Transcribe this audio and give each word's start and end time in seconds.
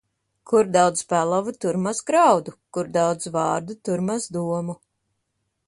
Kur 0.51 0.69
daudz 0.75 1.03
pelavu, 1.13 1.53
tur 1.65 1.77
maz 1.87 1.99
graudu; 2.09 2.55
kur 2.79 2.89
daudz 2.97 3.29
vārdu, 3.39 3.79
tur 3.89 4.05
maz 4.11 4.29
domu. 4.39 4.81